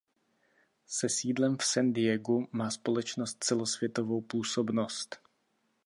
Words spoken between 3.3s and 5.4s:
celosvětovou působnost.